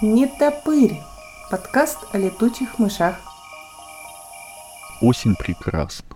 [0.00, 1.00] Не топырь.
[1.50, 3.16] Подкаст о летучих мышах.
[5.00, 6.06] Осень прекрасна.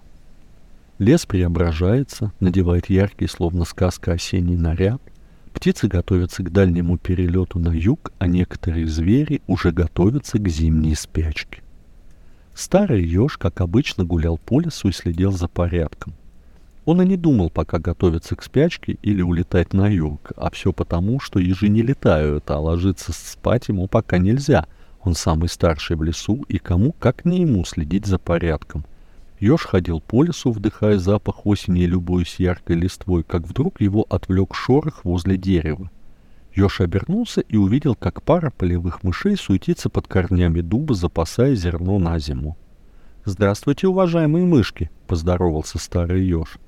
[1.01, 5.03] Лес преображается, надевает яркий, словно сказка, осенний наряд.
[5.53, 11.61] Птицы готовятся к дальнему перелету на юг, а некоторые звери уже готовятся к зимней спячке.
[12.55, 16.15] Старый еж, как обычно, гулял по лесу и следил за порядком.
[16.85, 21.21] Он и не думал пока готовиться к спячке или улетать на юг, а все потому,
[21.21, 24.67] что ежи не летают, а ложиться спать ему пока нельзя.
[25.03, 28.85] Он самый старший в лесу, и кому, как не ему, следить за порядком.
[29.39, 34.55] Ёж ходил по лесу, вдыхая запах осени и любуясь яркой листвой, как вдруг его отвлек
[34.55, 35.91] шорох возле дерева.
[36.55, 42.19] Ёж обернулся и увидел, как пара полевых мышей суетится под корнями дуба, запасая зерно на
[42.19, 42.57] зиму.
[43.25, 46.59] «Здравствуйте, уважаемые мышки!»— поздоровался старый еж.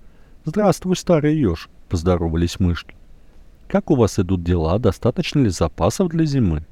[0.46, 2.94] «Здравствуй, старый еж»,— поздоровались мышки.
[3.66, 4.78] «Как у вас идут дела?
[4.78, 6.66] Достаточно ли запасов для зимы?»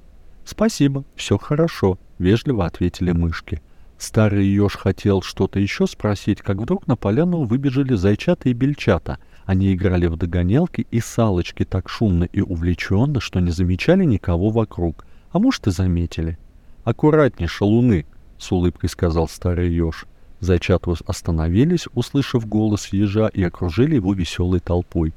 [0.44, 3.62] «Спасибо, все хорошо»,— вежливо ответили мышки.
[3.96, 9.18] Старый еж хотел что-то еще спросить, как вдруг на поляну выбежали зайчата и бельчата.
[9.46, 15.06] Они играли в догонялки и салочки так шумно и увлеченно, что не замечали никого вокруг.
[15.30, 16.36] А может и заметили.
[16.84, 18.04] «Аккуратней, шалуны»,—
[18.38, 20.04] с улыбкой сказал старый еж.
[20.42, 25.12] Зайчата остановились, услышав голос ежа, и окружили его веселой толпой.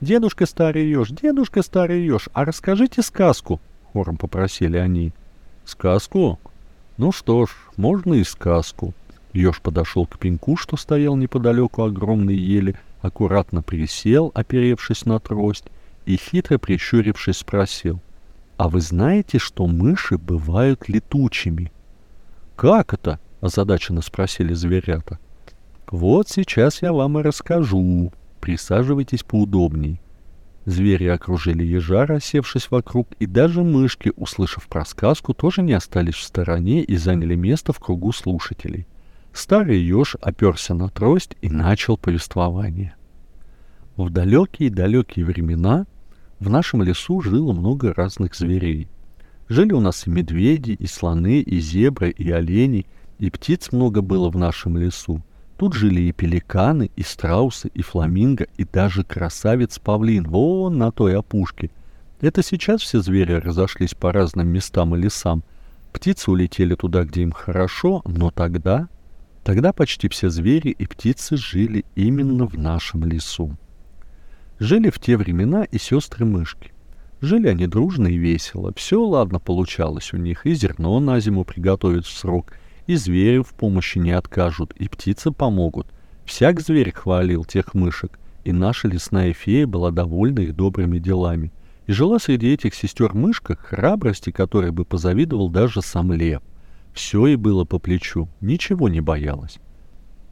[0.00, 3.60] «Дедушка старый еж, дедушка старый еж, а расскажите сказку!»—
[3.92, 5.12] хором попросили они.
[5.66, 6.38] «Сказку?
[6.96, 8.94] Ну что ж, можно и сказку».
[9.34, 15.66] Еж подошел к пеньку, что стоял неподалеку огромной ели, аккуратно присел, оперевшись на трость,
[16.06, 18.00] и хитро прищурившись спросил.
[18.56, 21.70] «А вы знаете, что мыши бывают летучими?»
[22.56, 25.18] «Как это?»— озадаченно спросили зверята.
[25.90, 28.12] «Вот сейчас я вам и расскажу.
[28.40, 30.00] Присаживайтесь поудобней».
[30.66, 36.22] Звери окружили ежа, рассевшись вокруг, и даже мышки, услышав про сказку, тоже не остались в
[36.22, 38.86] стороне и заняли место в кругу слушателей.
[39.32, 42.94] Старый еж оперся на трость и начал повествование.
[43.96, 45.86] В далекие-далекие времена
[46.40, 48.88] в нашем лесу жило много разных зверей.
[49.48, 52.86] Жили у нас и медведи, и слоны, и зебры, и олени—
[53.20, 55.22] и птиц много было в нашем лесу.
[55.58, 61.70] Тут жили и пеликаны, и страусы, и фламинго, и даже красавец-павлин вон на той опушке.
[62.22, 65.44] Это сейчас все звери разошлись по разным местам и лесам.
[65.92, 68.88] Птицы улетели туда, где им хорошо, но тогда...
[69.44, 73.56] Тогда почти все звери и птицы жили именно в нашем лесу.
[74.58, 76.72] Жили в те времена и сестры-мышки.
[77.22, 78.72] Жили они дружно и весело.
[78.76, 80.46] Все ладно получалось у них.
[80.46, 82.52] И зерно на зиму приготовить в срок,
[82.90, 85.86] и звери в помощи не откажут, и птицы помогут.
[86.24, 91.52] Всяк зверь хвалил тех мышек, и наша лесная фея была довольна их добрыми делами.
[91.86, 96.42] И жила среди этих сестер мышка, храбрости которой бы позавидовал даже сам лев.
[96.92, 99.60] Все ей было по плечу, ничего не боялась.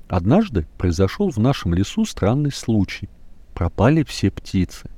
[0.09, 3.09] Однажды произошел в нашем лесу странный случай.
[3.55, 4.91] Пропали все птицы.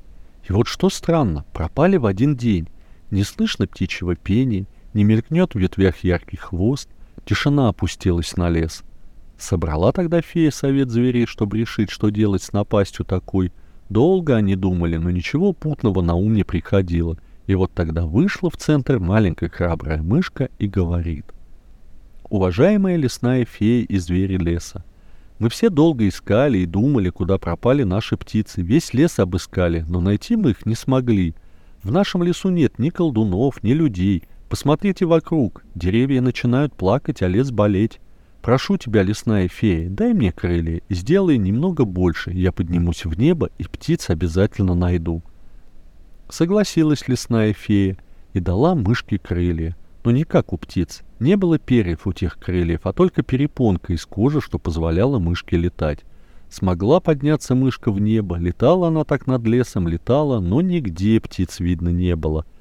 [0.48, 2.68] И вот что странно, пропали в один день.
[3.10, 6.88] Не слышно птичьего пения, не мелькнет в ветвях яркий хвост,
[7.24, 8.82] Тишина опустилась на лес.
[9.38, 13.52] Собрала тогда фея совет зверей, чтобы решить, что делать с напастью такой.
[13.88, 17.16] Долго они думали, но ничего путного на ум не приходило.
[17.46, 21.26] И вот тогда вышла в центр маленькая храбрая мышка и говорит.
[22.28, 24.84] «Уважаемая лесная фея и звери леса,
[25.40, 28.60] мы все долго искали и думали, куда пропали наши птицы.
[28.60, 31.34] Весь лес обыскали, но найти мы их не смогли.
[31.82, 37.52] В нашем лесу нет ни колдунов, ни людей, Посмотрите вокруг, деревья начинают плакать, а лес
[37.52, 38.00] болеть.
[38.42, 43.64] Прошу тебя, лесная фея, дай мне крылья, сделай немного больше, я поднимусь в небо и
[43.64, 45.22] птиц обязательно найду.
[46.28, 47.96] Согласилась лесная фея
[48.32, 51.02] и дала мышке крылья, но не как у птиц.
[51.20, 56.00] Не было перьев у тех крыльев, а только перепонка из кожи, что позволяла мышке летать.
[56.48, 61.90] Смогла подняться мышка в небо, летала она так над лесом, летала, но нигде птиц видно
[61.90, 62.44] не было—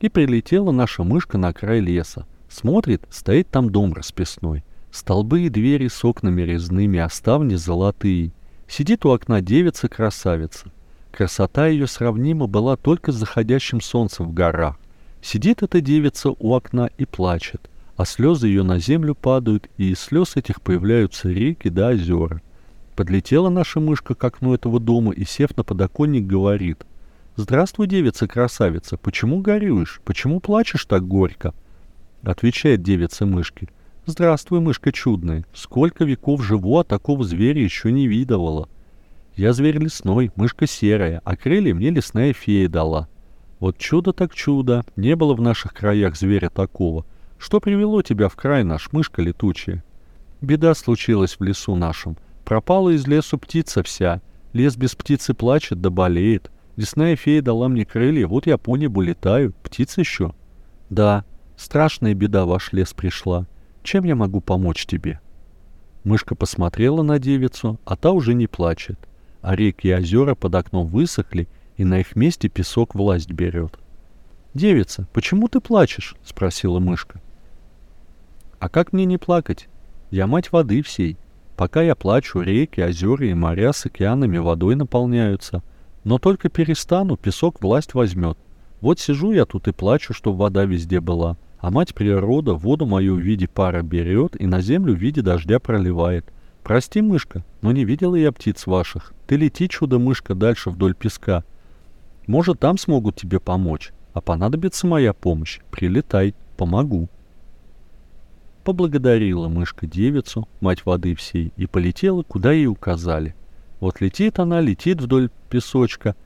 [0.00, 2.26] и прилетела наша мышка на край леса.
[2.48, 4.64] Смотрит, стоит там дом расписной.
[4.90, 8.32] Столбы и двери с окнами резными, а ставни золотые.
[8.68, 10.72] Сидит у окна девица-красавица.
[11.12, 14.76] Красота ее сравнима была только с заходящим солнцем в горах.
[15.22, 20.00] Сидит эта девица у окна и плачет, а слезы ее на землю падают, и из
[20.00, 22.42] слез этих появляются реки да озера.
[22.94, 26.84] Подлетела наша мышка к окну этого дома и, сев на подоконник, говорит—
[27.38, 30.00] «Здравствуй, девица-красавица, почему горюешь?
[30.06, 31.52] Почему плачешь так горько?»
[32.22, 33.68] Отвечает девица мышки.
[34.06, 38.70] «Здравствуй, мышка чудная, сколько веков живу, а такого зверя еще не видывала.
[39.34, 43.06] Я зверь лесной, мышка серая, а крылья мне лесная фея дала.
[43.60, 47.04] Вот чудо так чудо, не было в наших краях зверя такого.
[47.36, 49.84] Что привело тебя в край наш, мышка летучая?
[50.40, 52.16] Беда случилась в лесу нашем.
[52.46, 54.22] Пропала из лесу птица вся.
[54.54, 56.50] Лес без птицы плачет да болеет.
[56.76, 59.54] Лесная фея дала мне крылья, вот я по небу летаю.
[59.62, 60.34] Птица еще?
[60.90, 61.24] Да,
[61.56, 63.46] страшная беда в ваш лес пришла.
[63.82, 65.20] Чем я могу помочь тебе?»
[66.04, 68.98] Мышка посмотрела на девицу, а та уже не плачет.
[69.42, 73.78] А реки и озера под окном высохли, и на их месте песок власть берет.
[74.54, 77.20] «Девица, почему ты плачешь?»— спросила мышка.
[78.58, 79.68] «А как мне не плакать?
[80.10, 81.16] Я мать воды всей.
[81.56, 85.62] Пока я плачу, реки, озера и моря с океанами водой наполняются.
[86.06, 88.38] Но только перестану, песок власть возьмет.
[88.80, 91.36] Вот сижу я тут и плачу, чтобы вода везде была.
[91.58, 95.58] А мать природа воду мою в виде пара берет и на землю в виде дождя
[95.58, 96.32] проливает.
[96.62, 99.14] Прости, мышка, но не видела я птиц ваших.
[99.26, 101.42] Ты лети, чудо-мышка, дальше вдоль песка.
[102.28, 103.90] Может, там смогут тебе помочь.
[104.12, 105.58] А понадобится моя помощь.
[105.72, 107.08] Прилетай, помогу.
[108.62, 113.34] Поблагодарила мышка девицу, мать воды всей, и полетела, куда ей указали.
[113.80, 116.16] Вот летит она, летит вдоль песочка,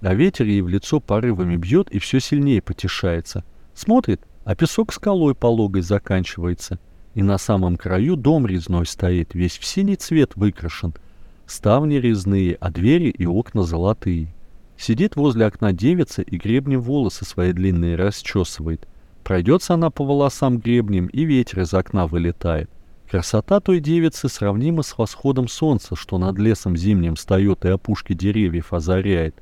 [0.00, 3.44] а ветер ей в лицо порывами бьет и все сильнее потешается.
[3.74, 6.78] Смотрит, а песок скалой пологой заканчивается,
[7.14, 10.94] и на самом краю дом резной стоит, весь в синий цвет выкрашен.
[11.46, 14.34] Ставни резные, а двери и окна золотые.
[14.76, 18.88] Сидит возле окна девица и гребнем волосы свои длинные расчесывает.
[19.22, 22.70] Пройдется она по волосам гребнем, и ветер из окна вылетает.
[23.10, 28.72] Красота той девицы сравнима с восходом солнца, что над лесом зимним встает и опушки деревьев
[28.72, 29.36] озаряет.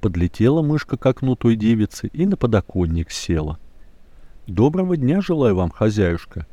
[0.00, 3.58] Подлетела мышка к окну той девицы и на подоконник села.
[4.46, 6.46] Доброго дня желаю вам, хозяюшка.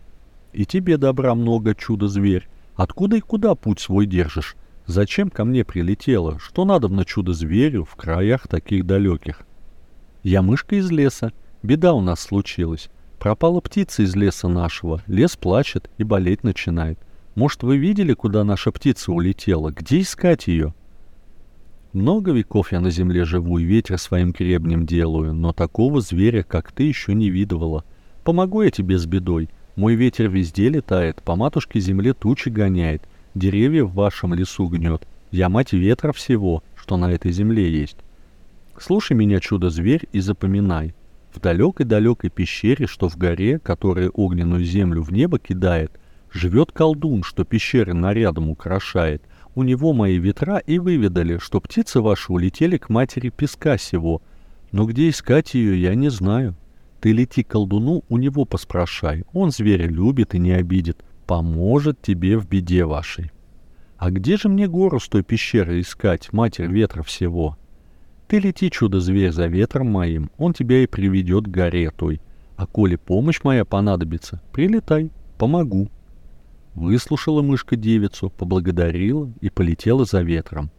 [0.54, 2.48] И тебе добра много, чудо-зверь.
[2.76, 4.56] Откуда и куда путь свой держишь?
[4.86, 6.40] Зачем ко мне прилетела?
[6.40, 9.42] Что надо на чудо-зверю в краях таких далеких?
[10.24, 11.32] Я мышка из леса.
[11.64, 12.90] Беда у нас случилась.
[13.20, 15.04] Пропала птица из леса нашего.
[15.06, 16.98] Лес плачет и болеть начинает.
[17.36, 19.72] Может, вы видели, куда наша птица улетела?
[19.72, 20.74] Где искать ее?
[21.92, 26.72] Много веков я на земле живу и ветер своим гребнем делаю, но такого зверя, как
[26.72, 27.84] ты, еще не видывала.
[28.24, 29.50] Помогу я тебе с бедой.
[29.76, 33.04] Мой ветер везде летает, по матушке земле тучи гоняет,
[33.36, 35.08] деревья в вашем лесу гнет.
[35.32, 37.98] Я мать ветра всего, что на этой земле есть.
[38.78, 40.94] Слушай меня, чудо-зверь, и запоминай.
[41.34, 46.00] В далекой-далекой пещере, что в горе, которая огненную землю в небо кидает,
[46.32, 49.24] живет колдун, что пещеры нарядом украшает—
[49.56, 54.22] у него мои ветра и выведали, что птицы ваши улетели к матери песка сего.
[54.72, 56.56] Но где искать ее, я не знаю.
[57.02, 59.24] Ты лети к колдуну, у него поспрашай.
[59.34, 61.04] Он зверя любит и не обидит.
[61.26, 63.32] Поможет тебе в беде вашей.
[63.98, 67.58] А где же мне гору с той пещеры искать, матерь ветра всего?
[68.30, 72.22] Ты лети, чудо-зверь, за ветром моим, он тебя и приведет к горе той.
[72.58, 75.10] А коли помощь моя понадобится, прилетай,
[75.40, 75.90] помогу.
[76.76, 80.70] Выслушала мышка девицу, поблагодарила и полетела за ветром.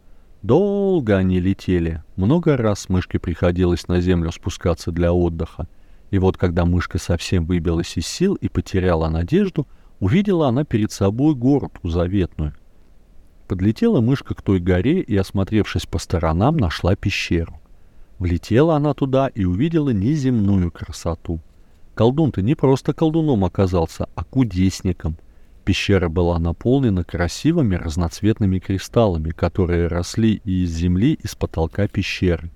[0.41, 2.01] Долго они летели.
[2.15, 5.67] Много раз мышке приходилось на землю спускаться для отдыха.
[6.09, 9.67] И вот когда мышка совсем выбилась из сил и потеряла надежду,
[9.99, 12.53] увидела она перед собой гору ту заветную.
[13.51, 17.59] Подлетела мышка к той горе и, осмотревшись по сторонам, нашла пещеру.
[18.17, 21.41] Влетела она туда и увидела неземную красоту.
[21.93, 25.17] Колдун-то не просто колдуном оказался, а кудесником—
[25.65, 32.49] Пещера была наполнена красивыми разноцветными кристаллами, которые росли и из земли, и с потолка пещеры.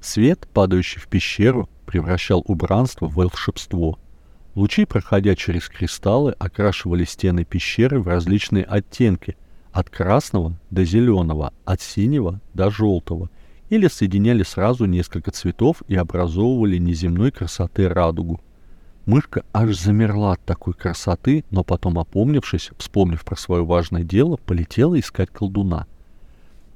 [0.00, 3.96] Свет, падающий в пещеру, превращал убранство в волшебство.
[4.56, 9.36] Лучи, проходя через кристаллы, окрашивали стены пещеры в различные оттенки,
[9.76, 13.28] от красного до зеленого, от синего до желтого,
[13.68, 18.40] или соединяли сразу несколько цветов и образовывали неземной красоты радугу.
[19.04, 24.98] Мышка аж замерла от такой красоты, но потом, опомнившись, вспомнив про свое важное дело, полетела
[24.98, 25.86] искать колдуна.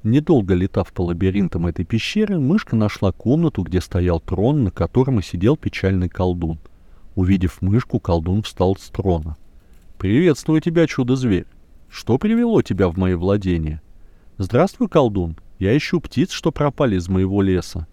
[0.03, 5.23] Недолго летав по лабиринтам этой пещеры, мышка нашла комнату, где стоял трон, на котором и
[5.23, 6.59] сидел печальный колдун.
[7.15, 9.37] Увидев мышку, колдун встал с трона.
[9.97, 11.47] «Приветствую тебя, чудо-зверь!
[11.91, 13.81] Что привело тебя в мои владения?»
[14.37, 15.35] «Здравствуй, колдун!
[15.59, 17.85] Я ищу птиц, что пропали из моего леса».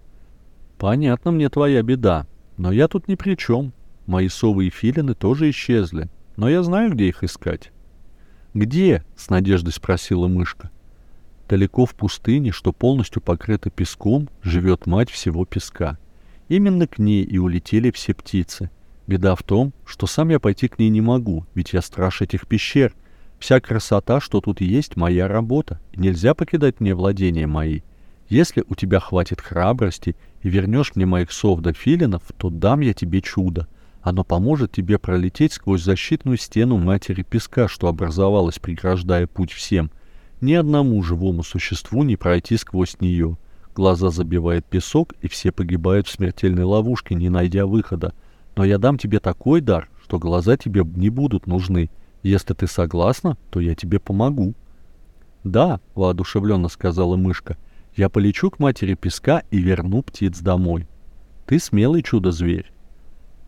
[0.78, 2.26] «Понятно мне твоя беда,
[2.56, 3.72] но я тут ни при чем.
[4.06, 7.72] Мои совы и филины тоже исчезли, но я знаю, где их искать.
[8.54, 10.70] «Где?»— с надеждой спросила мышка.
[11.48, 15.98] Далеко в пустыне, что полностью покрыта песком, живет мать всего песка.
[16.48, 18.70] Именно к ней и улетели все птицы.
[19.06, 22.46] Беда в том, что сам я пойти к ней не могу, ведь я страж этих
[22.46, 22.94] пещер.
[23.38, 27.80] Вся красота, что тут есть, моя работа, нельзя покидать мне владения мои.
[28.28, 32.92] Если у тебя хватит храбрости и вернешь мне моих сов до филинов, то дам я
[32.92, 33.66] тебе чудо.
[34.02, 39.90] Оно поможет тебе пролететь сквозь защитную стену матери песка, что образовалась, преграждая путь всем.
[40.40, 43.38] Ни одному живому существу не пройти сквозь нее.
[43.74, 48.12] Глаза забивает песок, и все погибают в смертельной ловушке, не найдя выхода.
[48.56, 51.90] Но я дам тебе такой дар, что глаза тебе не будут нужны.
[52.22, 54.54] Если ты согласна, то я тебе помогу.
[55.44, 57.56] «Да»,— воодушевленно сказала мышка,—
[57.98, 60.86] я полечу к матери песка и верну птиц домой.
[61.46, 62.70] Ты смелый чудо-зверь.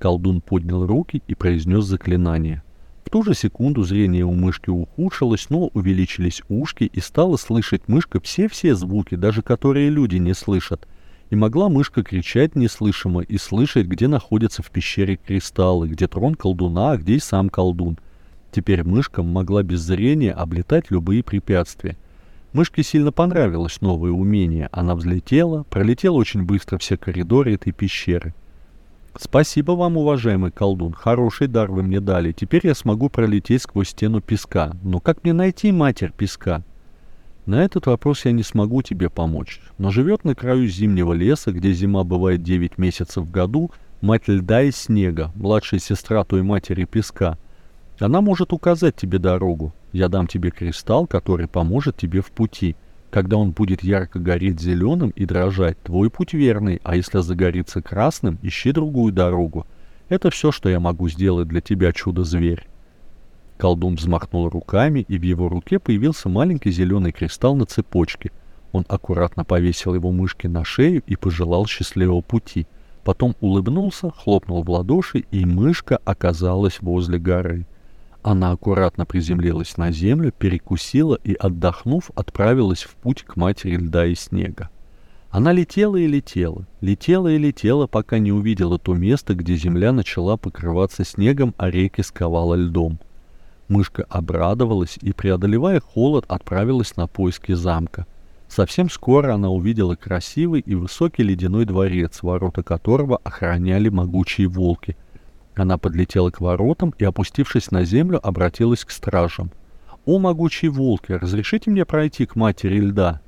[0.00, 2.64] Колдун поднял руки и произнес заклинание.
[3.04, 8.20] В ту же секунду зрение у мышки ухудшилось, но увеличились ушки, и стала слышать мышка
[8.20, 10.88] все-все звуки, даже которые люди не слышат.
[11.30, 16.90] И могла мышка кричать неслышимо и слышать, где находятся в пещере кристаллы, где трон колдуна,
[16.90, 17.98] а где и сам колдун.
[18.50, 21.96] Теперь мышка могла без зрения облетать любые препятствия.
[22.52, 24.68] Мышке сильно понравилось новое умение.
[24.72, 28.34] Она взлетела, пролетела очень быстро все коридоры этой пещеры.
[29.16, 32.32] «Спасибо вам, уважаемый колдун, хороший дар вы мне дали.
[32.32, 34.72] Теперь я смогу пролететь сквозь стену песка.
[34.82, 36.64] Но как мне найти матерь песка?»
[37.46, 39.60] На этот вопрос я не смогу тебе помочь.
[39.78, 44.62] Но живет на краю зимнего леса, где зима бывает 9 месяцев в году, мать льда
[44.62, 47.38] и снега, младшая сестра той матери песка.
[48.00, 49.74] Она может указать тебе дорогу.
[49.92, 52.74] Я дам тебе кристалл, который поможет тебе в пути.
[53.10, 58.38] Когда он будет ярко гореть зеленым и дрожать, твой путь верный, а если загорится красным,
[58.42, 59.66] ищи другую дорогу.
[60.08, 62.66] Это все, что я могу сделать для тебя, чудо-зверь.
[63.58, 68.30] Колдун взмахнул руками, и в его руке появился маленький зеленый кристалл на цепочке.
[68.72, 72.66] Он аккуратно повесил его мышке на шею и пожелал счастливого пути.
[73.04, 77.66] Потом улыбнулся, хлопнул в ладоши, и мышка оказалась возле горы.
[78.22, 84.14] Она аккуратно приземлилась на землю, перекусила и, отдохнув, отправилась в путь к матери льда и
[84.14, 84.68] снега.
[85.30, 90.36] Она летела и летела, летела и летела, пока не увидела то место, где земля начала
[90.36, 92.98] покрываться снегом, а реки сковала льдом.
[93.68, 98.06] Мышка обрадовалась и, преодолевая холод, отправилась на поиски замка.
[98.48, 104.96] Совсем скоро она увидела красивый и высокий ледяной дворец, ворота которого охраняли могучие волки—
[105.60, 109.50] она подлетела к воротам и, опустившись на землю, обратилась к стражам.
[110.06, 113.20] «О, могучие волки, разрешите мне пройти к матери льда?»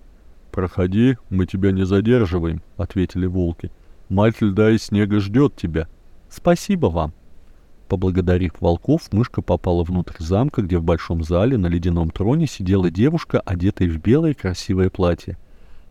[0.51, 3.71] «Проходи, мы тебя не задерживаем»,— ответили волки.
[4.09, 5.89] «Мать льда и снега ждет тебя».
[6.31, 7.13] «Спасибо вам».
[7.89, 13.41] Поблагодарив волков, мышка попала внутрь замка, где в большом зале на ледяном троне сидела девушка,
[13.41, 15.37] одетая в белое красивое платье.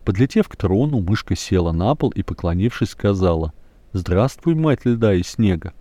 [0.04, 3.52] Подлетев к трону, мышка села на пол и, поклонившись, сказала
[3.92, 5.72] «Здравствуй, мать льда и снега».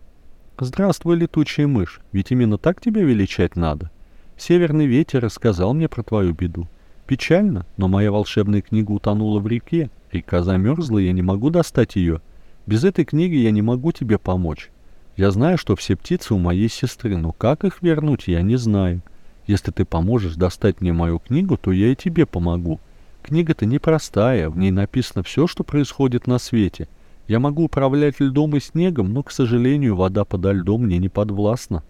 [0.59, 3.89] «Здравствуй, летучая мышь, ведь именно так тебя величать надо.
[4.37, 6.67] Северный ветер рассказал мне про твою беду.
[7.07, 9.89] Печально, но моя волшебная книга утонула в реке.
[10.11, 12.21] Река замерзла, и я не могу достать ее.
[12.67, 14.69] Без этой книги я не могу тебе помочь.
[15.17, 19.01] Я знаю, что все птицы у моей сестры, но как их вернуть, я не знаю.
[19.47, 22.79] Если ты поможешь достать мне мою книгу, то я и тебе помогу.
[23.23, 26.87] Книга-то непростая, в ней написано все, что происходит на свете—
[27.31, 31.81] я могу управлять льдом и снегом, но, к сожалению, вода подо льдом мне не подвластна.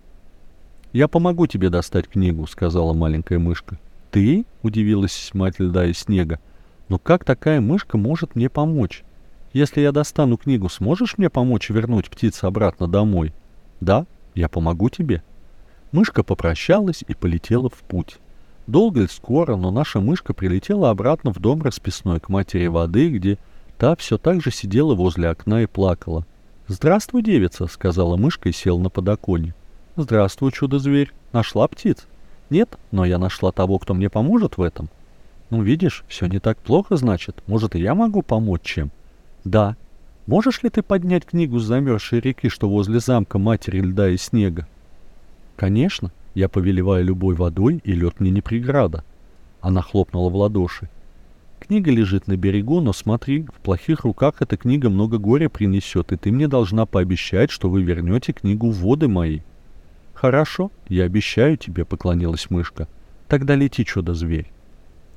[0.94, 3.80] «Я помогу тебе достать книгу»,— сказала маленькая мышка.
[4.12, 6.40] «Ты?»— удивилась мать льда и снега.
[6.90, 9.04] «Но как такая мышка может мне помочь?
[9.52, 13.34] Если я достану книгу, сможешь мне помочь вернуть птиц обратно домой?»
[13.80, 14.06] «Да,
[14.36, 15.24] я помогу тебе».
[15.92, 18.20] Мышка попрощалась и полетела в путь.
[18.68, 23.40] Долго ли скоро, но наша мышка прилетела обратно в дом расписной к матери воды, где
[23.82, 26.24] Та все так же сидела возле окна и плакала.
[26.68, 29.56] «Здравствуй, девица»,— сказала мышка и села на подоконник.
[29.96, 31.12] «Здравствуй, чудо-зверь.
[31.34, 32.06] Нашла птиц?»
[32.52, 34.88] «Нет, но я нашла того, кто мне поможет в этом».
[35.50, 37.42] «Ну, видишь, все не так плохо, значит.
[37.48, 38.92] Может, и я могу помочь чем?»
[39.46, 39.76] «Да.
[40.28, 44.68] Можешь ли ты поднять книгу с замерзшей реки, что возле замка матери льда и снега?»
[45.56, 46.12] «Конечно.
[46.36, 49.04] Я повелеваю любой водой, и лед мне не преграда».
[49.60, 50.88] Она хлопнула в ладоши.
[51.62, 56.18] Книга лежит на берегу, но смотри, в плохих руках эта книга много горя принесет, и
[56.18, 59.42] ты мне должна пообещать, что вы вернете книгу в воды мои.
[60.16, 62.88] Хорошо, я обещаю тебе, поклонилась мышка.
[63.28, 64.52] Тогда лети, чудо-зверь.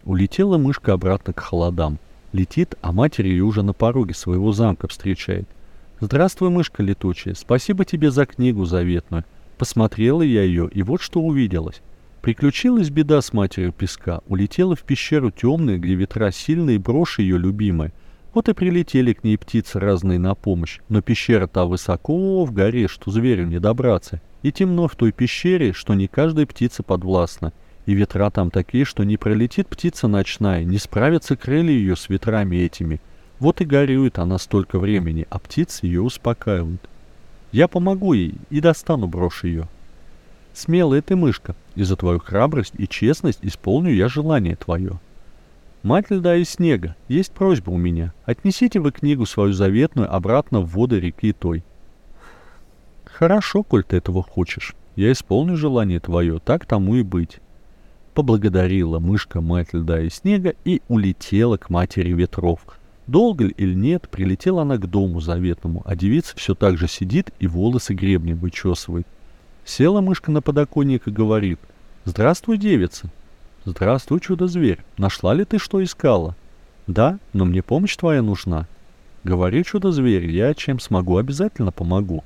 [0.05, 1.99] Улетела мышка обратно к холодам.
[2.33, 5.49] Летит, а матери ее уже на пороге своего замка встречает.
[5.99, 9.25] «Здравствуй, мышка летучая, спасибо тебе за книгу заветную.
[9.57, 11.81] Посмотрела я ее, и вот что увиделась.
[12.25, 17.93] Приключилась беда с матерью песка, улетела в пещеру темную, где ветра сильные, брошь ее любимая.
[18.33, 22.89] Вот и прилетели к ней птицы разные на помощь, но пещера та высоко в горе,
[22.89, 24.23] что зверю не добраться.
[24.43, 27.53] И темно в той пещере, что не каждая птица подвластна.
[27.85, 32.57] И ветра там такие, что не пролетит птица ночная, не справятся крылья ее с ветрами
[32.57, 33.03] этими.
[33.39, 36.89] Вот и горюет она столько времени, а птицы ее успокаивают.
[37.53, 39.69] Я помогу ей и достану брошь ее.
[40.55, 45.01] Смелая ты, мышка, и за твою храбрость и честность исполню я желание твое.
[45.83, 48.15] Мать льда и снега, есть просьба у меня.
[48.25, 51.65] Отнесите вы книгу свою заветную обратно в воды реки той.
[53.05, 54.75] Хорошо, коль ты этого хочешь.
[54.95, 57.41] Я исполню желание твое, так тому и быть.
[58.15, 62.61] Поблагодарила мышка мать льда и снега и улетела к матери ветров.
[63.09, 67.33] Долго ли или нет, прилетела она к дому заветному, а девица все так же сидит
[67.41, 69.07] и волосы гребнем вычесывает.
[69.65, 71.59] Села мышка на подоконник и говорит,
[72.05, 73.11] «Здравствуй, девица!»
[73.65, 74.85] «Здравствуй, чудо-зверь!
[74.99, 76.37] Нашла ли ты, что искала?»
[76.87, 78.69] «Да, но мне помощь твоя нужна».
[79.25, 82.25] «Говори, чудо-зверь, я чем смогу, обязательно помогу».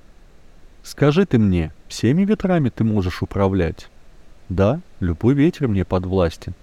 [0.83, 3.89] «Скажи ты мне, всеми ветрами ты можешь управлять?»
[4.49, 6.55] «Да, любой ветер мне подвластен».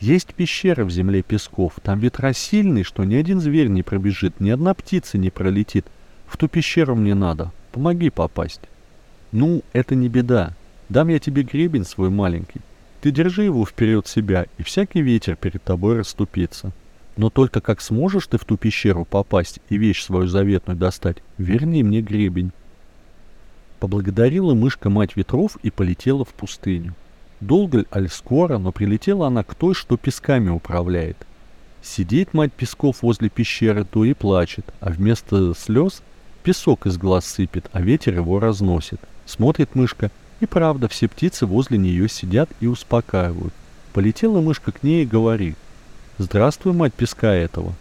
[0.00, 4.48] «Есть пещера в земле песков, там ветра сильные, что ни один зверь не пробежит, ни
[4.48, 5.84] одна птица не пролетит.
[6.26, 8.62] В ту пещеру мне надо, помоги попасть».
[9.34, 10.54] «Ну, это не беда.
[10.88, 12.60] Дам я тебе гребень свой маленький.
[13.00, 16.70] Ты держи его вперед себя, и всякий ветер перед тобой расступится.
[17.16, 21.82] Но только как сможешь ты в ту пещеру попасть и вещь свою заветную достать, верни
[21.82, 22.52] мне гребень.
[23.80, 26.94] Поблагодарила мышка мать ветров и полетела в пустыню.
[27.40, 31.16] Долго ли, аль скоро, но прилетела она к той, что песками управляет.
[31.82, 36.04] Сидит мать песков возле пещеры, то и плачет, а вместо слез
[36.44, 39.00] песок из глаз сыпет, а ветер его разносит.
[39.26, 43.54] Смотрит мышка— и правда, все птицы возле нее сидят и успокаивают.
[43.94, 45.56] Полетела мышка к ней и говорит.
[46.18, 47.72] «Здравствуй, мать песка этого».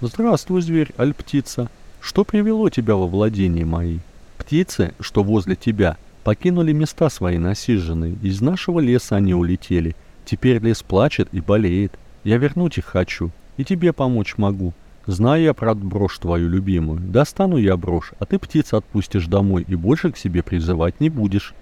[0.00, 1.68] «Здравствуй, зверь, аль птица.
[2.00, 3.98] Что привело тебя во владение мои?»
[4.38, 8.16] «Птицы, что возле тебя, покинули места свои насиженные.
[8.22, 9.96] Из нашего леса они улетели.
[10.24, 11.98] Теперь лес плачет и болеет.
[12.22, 13.30] Я вернуть их хочу.
[13.56, 14.72] И тебе помочь могу.
[15.08, 17.00] Знаю я про брошь твою любимую.
[17.00, 21.54] Достану я брошь, а ты птиц отпустишь домой и больше к себе призывать не будешь».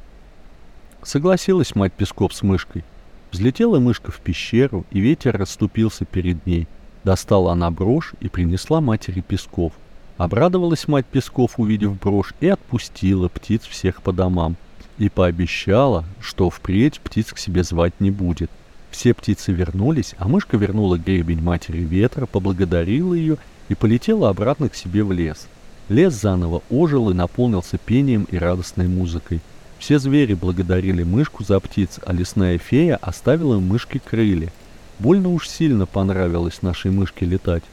[1.05, 2.83] Согласилась мать Песков с мышкой.
[3.31, 6.67] Взлетела мышка в пещеру, и ветер расступился перед ней.
[7.05, 9.73] Достала она брошь и принесла матери Песков.
[10.17, 14.57] Обрадовалась мать Песков, увидев брошь, и отпустила птиц всех по домам.
[14.99, 18.51] И пообещала, что впредь птиц к себе звать не будет.
[18.97, 23.37] Все птицы вернулись, а мышка вернула гребень матери ветра, поблагодарила ее
[23.69, 25.49] и полетела обратно к себе в лес.
[25.91, 29.43] Лес заново ожил и наполнился пением и радостной музыкой.
[29.79, 34.51] Все звери благодарили мышку за птиц, а лесная фея оставила мышке крылья.
[34.99, 37.65] Больно уж сильно понравилось нашей мышке летать.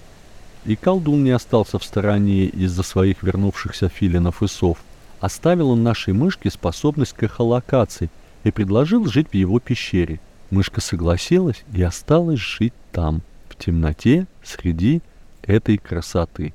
[0.65, 4.79] И колдун не остался в стороне из-за своих вернувшихся филинов и сов.
[5.21, 8.09] Оставил он нашей мышке способность к эхолокации
[8.43, 10.19] и предложил жить в его пещере.
[10.53, 15.01] Мышка согласилась и осталась жить там, в темноте, среди
[15.41, 16.53] этой красоты.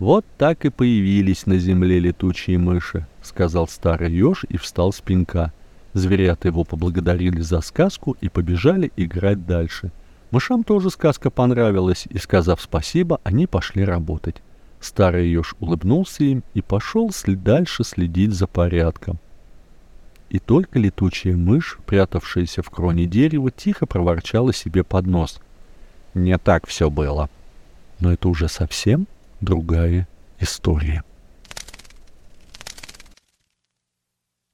[0.00, 5.52] Вот так и появились на земле летучие мыши, сказал старый еж и встал с пенька.
[5.94, 9.92] Зверята его поблагодарили за сказку и побежали играть дальше.
[10.32, 14.42] Мышам тоже сказка понравилась, и, сказав спасибо, они пошли работать.
[14.80, 19.20] Старый еж улыбнулся им и пошел дальше следить за порядком.
[20.32, 25.42] И только летучая мышь, прятавшаяся в кроне дерева, тихо проворчала себе под нос.
[26.14, 27.28] «Не так все было».
[28.00, 29.06] «Но это уже совсем
[29.42, 30.08] другая
[30.40, 31.04] история.